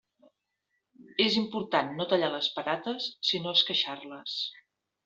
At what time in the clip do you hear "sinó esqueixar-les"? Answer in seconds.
3.33-4.43